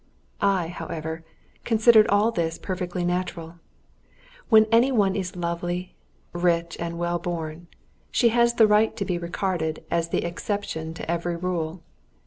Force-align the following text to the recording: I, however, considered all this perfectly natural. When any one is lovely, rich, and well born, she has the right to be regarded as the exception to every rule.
I, 0.41 0.69
however, 0.69 1.23
considered 1.63 2.07
all 2.07 2.31
this 2.31 2.57
perfectly 2.57 3.05
natural. 3.05 3.59
When 4.49 4.65
any 4.71 4.91
one 4.91 5.15
is 5.15 5.35
lovely, 5.35 5.93
rich, 6.33 6.75
and 6.79 6.97
well 6.97 7.19
born, 7.19 7.67
she 8.09 8.29
has 8.29 8.55
the 8.55 8.65
right 8.65 8.97
to 8.97 9.05
be 9.05 9.19
regarded 9.19 9.85
as 9.91 10.09
the 10.09 10.25
exception 10.25 10.95
to 10.95 11.11
every 11.11 11.35
rule. 11.35 11.83